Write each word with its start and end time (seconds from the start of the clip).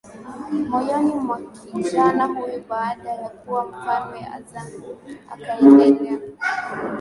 moyoni 0.69 1.13
mwa 1.15 1.41
kijana 1.71 2.25
huyo 2.25 2.63
Baada 2.69 3.09
ya 3.13 3.29
kuwa 3.29 3.65
mfalme 3.65 4.19
Ezana 4.19 4.95
akaendelea 5.31 6.19